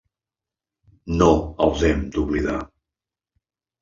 [1.19, 1.29] No
[1.67, 2.59] els hem d’oblidar.